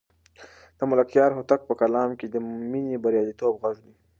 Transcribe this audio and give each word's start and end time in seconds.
د 0.77 0.79
ملکیار 0.91 1.29
هوتک 1.33 1.61
په 1.65 1.73
کلام 1.81 2.09
کې 2.19 2.27
د 2.29 2.35
مینې 2.71 2.95
د 2.99 3.01
بریالیتوب 3.03 3.53
غږ 3.63 3.75
دی. 3.85 3.93